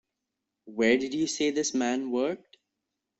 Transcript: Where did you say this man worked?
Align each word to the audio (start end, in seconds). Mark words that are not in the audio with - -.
Where 0.65 0.97
did 0.97 1.13
you 1.13 1.27
say 1.27 1.51
this 1.51 1.75
man 1.75 2.09
worked? 2.09 2.57